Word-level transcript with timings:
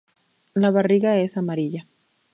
La 0.55 0.71
barriga 0.71 1.19
es 1.19 1.37
amarilla. 1.37 1.87